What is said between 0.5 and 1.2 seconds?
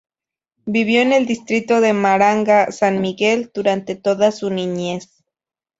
Vivió en